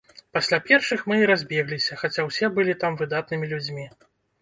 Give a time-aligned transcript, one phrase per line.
[0.37, 3.91] Пасля першых мы і разбегліся, хаця ўсе былі там выдатнымі людзьмі.